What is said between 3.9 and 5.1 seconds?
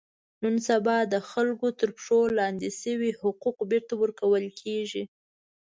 ور کول کېږي.